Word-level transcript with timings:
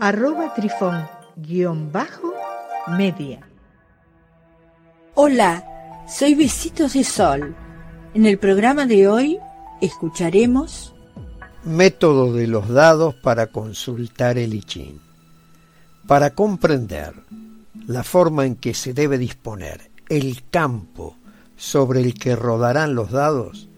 arroba 0.00 0.54
trifón 0.54 1.08
guion 1.36 1.90
bajo 1.90 2.32
media. 2.96 3.40
Hola, 5.14 5.64
soy 6.08 6.34
Besitos 6.34 6.92
de 6.92 7.02
Sol. 7.02 7.56
En 8.14 8.24
el 8.24 8.38
programa 8.38 8.86
de 8.86 9.08
hoy 9.08 9.38
escucharemos 9.80 10.94
Método 11.64 12.32
de 12.32 12.46
los 12.46 12.68
dados 12.68 13.16
para 13.16 13.48
consultar 13.48 14.38
el 14.38 14.54
I 14.54 15.00
Para 16.06 16.30
comprender 16.30 17.14
la 17.86 18.04
forma 18.04 18.46
en 18.46 18.54
que 18.54 18.74
se 18.74 18.94
debe 18.94 19.18
disponer 19.18 19.90
el 20.08 20.44
campo 20.48 21.16
sobre 21.56 22.00
el 22.00 22.14
que 22.14 22.36
rodarán 22.36 22.94
los 22.94 23.10
dados, 23.10 23.68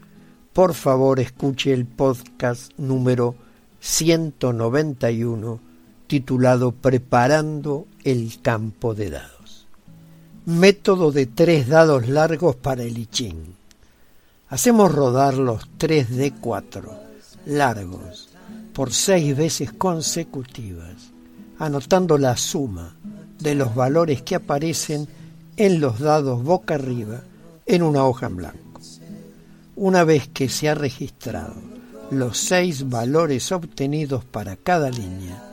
por 0.53 0.75
favor 0.75 1.19
escuche 1.19 1.73
el 1.73 1.87
podcast 1.87 2.73
número 2.77 3.35
191 3.81 5.70
titulado 6.11 6.73
Preparando 6.73 7.87
el 8.03 8.43
campo 8.43 8.97
de 8.97 9.11
dados. 9.11 9.69
Método 10.45 11.13
de 11.13 11.27
tres 11.27 11.69
dados 11.69 12.09
largos 12.09 12.57
para 12.57 12.83
el 12.83 12.99
I 12.99 13.09
Hacemos 14.49 14.91
rodar 14.91 15.35
los 15.35 15.69
3D4 15.79 16.83
largos 17.47 18.29
por 18.75 18.93
seis 18.93 19.37
veces 19.37 19.73
consecutivas, 19.73 21.13
anotando 21.61 22.19
la 22.19 22.37
suma 22.37 22.97
de 23.39 23.55
los 23.55 23.77
valores 23.77 24.23
que 24.23 24.35
aparecen 24.35 25.07
en 25.57 25.81
los 25.81 26.01
dados 26.01 26.43
boca 26.43 26.75
arriba 26.75 27.21
en 27.67 27.85
una 27.85 28.05
hoja 28.05 28.27
en 28.27 28.35
blanco. 28.37 28.81
Una 29.77 30.03
vez 30.03 30.27
que 30.27 30.49
se 30.49 30.69
ha 30.69 30.75
registrado 30.75 31.55
los 32.11 32.37
seis 32.37 32.89
valores 32.89 33.53
obtenidos 33.53 34.25
para 34.25 34.57
cada 34.57 34.91
línea, 34.91 35.50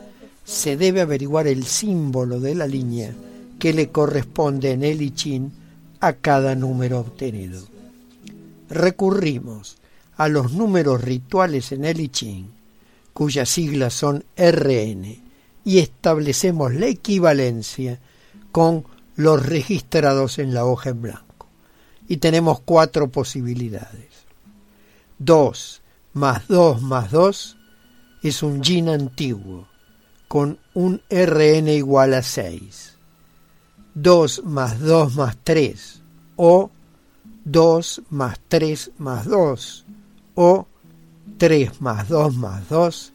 se 0.48 0.78
debe 0.78 1.02
averiguar 1.02 1.46
el 1.46 1.66
símbolo 1.66 2.40
de 2.40 2.54
la 2.54 2.66
línea 2.66 3.12
que 3.58 3.74
le 3.74 3.90
corresponde 3.90 4.70
en 4.70 4.82
el 4.82 5.02
I 5.02 5.42
a 6.00 6.14
cada 6.14 6.54
número 6.54 7.00
obtenido. 7.00 7.62
Recurrimos 8.70 9.76
a 10.16 10.28
los 10.28 10.54
números 10.54 11.02
rituales 11.02 11.70
en 11.72 11.84
el 11.84 12.00
I 12.00 12.46
cuyas 13.12 13.50
siglas 13.50 13.92
son 13.92 14.24
RN, 14.38 15.20
y 15.66 15.78
establecemos 15.80 16.72
la 16.72 16.86
equivalencia 16.86 18.00
con 18.50 18.86
los 19.16 19.44
registrados 19.44 20.38
en 20.38 20.54
la 20.54 20.64
hoja 20.64 20.88
en 20.90 21.02
blanco. 21.02 21.46
Y 22.08 22.16
tenemos 22.16 22.60
cuatro 22.60 23.08
posibilidades. 23.08 24.24
2 25.18 25.82
más 26.14 26.48
2 26.48 26.80
más 26.80 27.10
2 27.10 27.56
es 28.22 28.42
un 28.42 28.62
yin 28.62 28.88
antiguo 28.88 29.66
con 30.28 30.58
un 30.74 31.00
Rn 31.10 31.68
igual 31.68 32.14
a 32.14 32.22
6. 32.22 32.96
2 33.94 34.44
más 34.44 34.78
2 34.78 35.16
más 35.16 35.36
3 35.42 36.02
o 36.36 36.70
2 37.44 38.02
más 38.10 38.38
3 38.48 38.92
más 38.98 39.24
2 39.24 39.86
o 40.34 40.66
3 41.38 41.80
más 41.80 42.08
2 42.08 42.36
más 42.36 42.68
2 42.68 43.12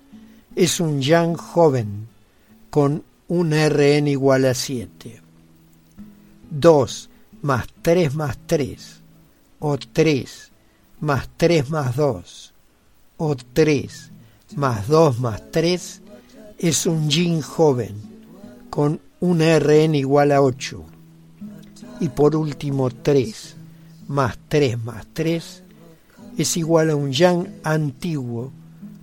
es 0.55 0.79
un 0.79 1.01
yang 1.01 1.35
joven 1.35 2.07
con 2.69 3.03
un 3.27 3.51
Rn 3.51 4.07
igual 4.07 4.45
a 4.45 4.53
7. 4.53 5.21
2 6.49 7.09
más 7.43 7.67
3 7.81 8.15
más 8.15 8.37
3 8.47 9.01
o 9.59 9.77
3 9.77 10.51
más 10.99 11.29
3 11.37 11.69
más 11.69 11.95
2 11.95 12.53
o 13.17 13.35
3 13.35 14.11
más 14.55 14.87
2 14.87 15.19
más 15.19 15.51
3 15.51 16.02
es 16.57 16.85
un 16.85 17.09
yin 17.09 17.41
joven 17.41 17.95
con 18.69 18.99
un 19.19 19.39
Rn 19.39 19.95
igual 19.95 20.31
a 20.31 20.41
8. 20.41 20.83
Y 21.99 22.09
por 22.09 22.35
último 22.35 22.89
3 22.89 23.55
más 24.07 24.37
3 24.47 24.83
más 24.83 25.07
3 25.13 25.63
es 26.37 26.57
igual 26.57 26.89
a 26.89 26.95
un 26.95 27.11
yang 27.11 27.47
antiguo 27.63 28.51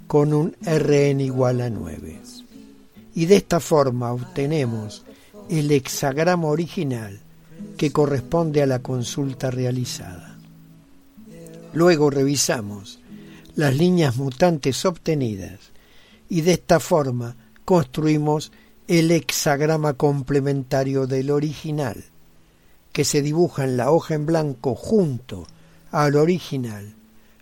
con 0.06 0.34
un 0.34 0.56
Rn 0.62 1.20
igual 1.20 1.60
a 1.60 1.70
9. 1.70 2.20
Y 3.14 3.26
de 3.26 3.36
esta 3.36 3.60
forma 3.60 4.12
obtenemos 4.12 5.04
el 5.48 5.70
hexagrama 5.70 6.48
original 6.48 7.20
que 7.76 7.92
corresponde 7.92 8.62
a 8.62 8.66
la 8.66 8.80
consulta 8.80 9.50
realizada. 9.50 10.36
Luego 11.72 12.10
revisamos 12.10 12.98
las 13.54 13.74
líneas 13.76 14.16
mutantes 14.16 14.84
obtenidas 14.84 15.69
y 16.30 16.40
de 16.40 16.52
esta 16.52 16.80
forma 16.80 17.36
construimos 17.66 18.52
el 18.88 19.10
hexagrama 19.10 19.94
complementario 19.94 21.06
del 21.06 21.30
original, 21.30 22.04
que 22.92 23.04
se 23.04 23.20
dibuja 23.20 23.64
en 23.64 23.76
la 23.76 23.90
hoja 23.90 24.14
en 24.14 24.24
blanco 24.24 24.74
junto 24.74 25.46
al 25.90 26.16
original, 26.16 26.94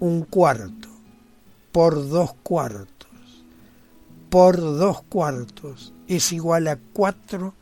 un 0.00 0.24
cuarto 0.24 0.88
por 1.72 2.06
dos 2.08 2.34
cuartos 2.42 3.02
por 4.32 4.58
dos 4.58 5.02
cuartos 5.02 5.92
es 6.08 6.32
igual 6.32 6.66
a 6.68 6.78
4 6.94 7.52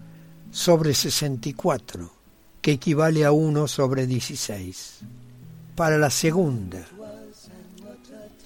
sobre 0.50 0.94
64 0.94 2.11
que 2.61 2.73
equivale 2.73 3.25
a 3.25 3.32
1 3.32 3.69
sobre 3.69 4.06
16. 4.06 5.00
para 5.75 5.97
la 5.97 6.11
segunda, 6.11 6.87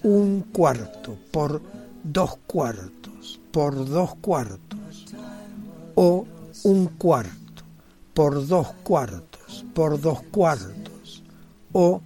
un 0.03 0.41
cuarto 0.53 1.17
por 1.31 1.61
dos 2.01 2.37
cuartos 2.47 3.39
por 3.51 3.89
dos 3.89 4.15
cuartos 4.21 5.05
o 5.95 6.25
un 6.63 6.85
cuarto 6.97 7.63
por 8.13 8.47
dos 8.47 8.67
cuartos 8.83 9.65
por 9.73 9.99
dos 9.99 10.21
cuartos 10.31 11.23
o 11.73 12.01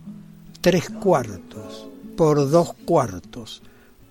tres 0.62 0.90
cuartos 0.90 1.88
por 2.16 2.50
dos 2.50 2.74
cuartos 2.86 3.62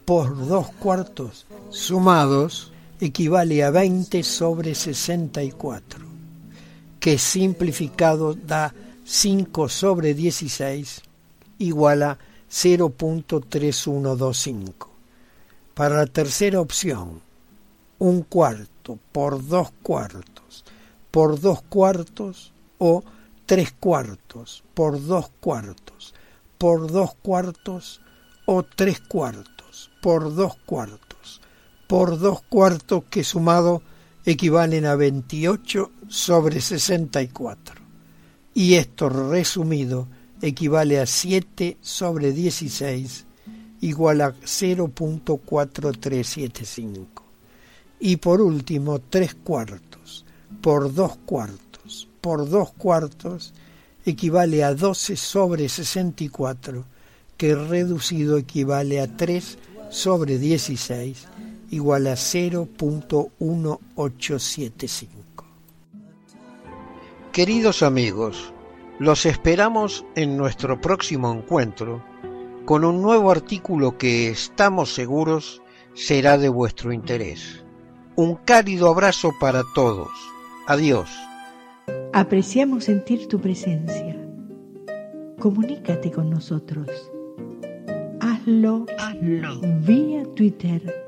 por 0.05 0.47
dos 0.47 0.69
cuartos 0.79 1.47
sumados 1.71 2.73
equivale 3.01 3.63
a 3.63 3.71
20 3.71 4.23
sobre 4.23 4.75
64, 4.75 6.05
que 6.99 7.19
simplificado 7.19 8.35
da 8.35 8.75
5 9.05 9.69
sobre 9.69 10.15
16 10.15 11.03
igual 11.59 12.03
a 12.03 12.19
0.3125. 12.51 14.89
Para 15.75 15.97
la 15.97 16.07
tercera 16.07 16.61
opción, 16.61 17.21
un 17.99 18.23
cuarto 18.23 18.99
por 19.13 19.47
dos 19.47 19.71
cuartos 19.83 20.65
por 21.11 21.41
dos 21.41 21.63
cuartos 21.63 22.53
o 22.79 23.03
tres 23.47 23.73
cuartos 23.73 24.63
por 24.75 25.05
dos 25.05 25.31
cuartos 25.41 26.15
por 26.59 26.91
dos 26.91 27.15
cuartos 27.23 28.01
o 28.47 28.63
tres 28.63 29.01
cuartos 29.01 29.91
por 30.01 30.35
dos 30.35 30.57
cuartos 30.67 31.08
por 31.89 32.19
dos 32.19 32.43
cuartos 32.43 33.03
que 33.11 33.25
sumado 33.25 33.83
equivalen 34.25 34.87
a 34.87 34.95
28 34.95 35.91
sobre 36.07 36.61
64. 36.61 37.81
Y 38.55 38.75
esto 38.75 39.09
resumido 39.09 40.07
equivale 40.43 41.01
a 41.01 41.07
7 41.07 41.79
sobre 41.81 42.33
16 42.33 43.25
igual 43.81 44.21
a 44.21 44.35
0.4375. 44.35 47.07
Y 48.01 48.17
por 48.17 48.41
último, 48.41 49.01
3 49.01 49.35
cuartos 49.37 50.25
por 50.61 50.93
2 50.95 51.17
cuartos 51.25 52.09
por 52.21 52.49
2 52.49 52.73
cuartos 52.73 53.55
equivale 54.05 54.63
a 54.63 54.75
12 54.75 55.17
sobre 55.17 55.69
64, 55.69 56.85
que 57.37 57.55
reducido 57.55 58.37
equivale 58.37 59.01
a 59.01 59.17
3 59.17 59.59
sobre 59.91 60.39
16 60.39 61.27
igual 61.71 62.07
a 62.07 62.15
0.1875. 62.15 65.09
Queridos 67.33 67.83
amigos, 67.83 68.53
los 68.99 69.27
esperamos 69.27 70.07
en 70.17 70.37
nuestro 70.37 70.81
próximo 70.81 71.33
encuentro 71.33 72.03
con 72.65 72.85
un 72.85 73.01
nuevo 73.01 73.31
artículo 73.31 73.97
que 73.97 74.29
estamos 74.29 74.93
seguros 74.93 75.63
será 75.95 76.37
de 76.37 76.49
vuestro 76.49 76.93
interés. 76.93 77.65
Un 78.17 78.35
cálido 78.35 78.91
abrazo 78.91 79.33
para 79.41 79.63
todos. 79.75 80.11
Adiós. 80.67 81.09
Apreciamos 82.13 82.85
sentir 82.85 83.29
tu 83.29 83.41
presencia. 83.41 84.17
Comunícate 85.39 86.11
con 86.11 86.29
nosotros. 86.29 86.89
Hazlo, 88.21 88.85
Hazlo. 88.99 89.61
vía 89.87 90.25
Twitter 90.35 91.08